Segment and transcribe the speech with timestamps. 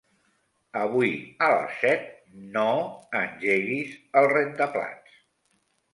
[0.83, 1.11] Avui
[1.47, 2.07] a les set
[2.55, 2.65] no
[3.23, 5.25] engeguis el rentaplats.